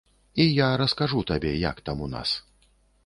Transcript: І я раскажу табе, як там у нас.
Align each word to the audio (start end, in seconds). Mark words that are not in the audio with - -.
І 0.45 0.47
я 0.59 0.69
раскажу 0.81 1.21
табе, 1.33 1.51
як 1.69 1.85
там 1.91 2.03
у 2.07 2.11
нас. 2.17 2.33